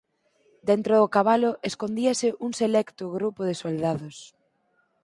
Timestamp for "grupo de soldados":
3.17-4.17